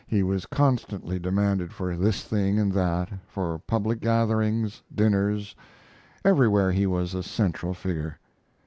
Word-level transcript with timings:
He 0.07 0.23
was 0.23 0.47
constantly 0.47 1.19
demanded 1.19 1.71
for 1.73 1.95
this 1.95 2.23
thing 2.23 2.57
and 2.57 2.71
that 2.73 3.09
for 3.27 3.59
public 3.67 3.99
gatherings, 3.99 4.81
dinners 4.95 5.53
everywhere 6.25 6.71
he 6.71 6.87
was 6.87 7.13
a 7.13 7.21
central 7.21 7.75
figure. 7.75 8.17